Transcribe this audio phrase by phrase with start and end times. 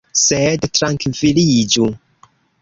[0.19, 1.87] Sed trankviliĝu!